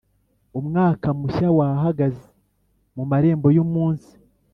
umwaka 0.59 1.07
mushya 1.19 1.49
wahagaze 1.57 2.25
mu 2.95 3.03
marembo 3.11 3.47
yumunsi, 3.55 4.13